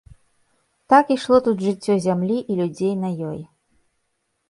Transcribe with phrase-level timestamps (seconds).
[0.93, 3.41] Так ішло тут жыццё зямлі і людзей на ёй.